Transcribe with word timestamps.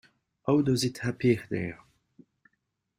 How 0.47 0.61
does 0.61 0.83
it 0.83 1.03
appear 1.03 1.45
there? 1.47 1.77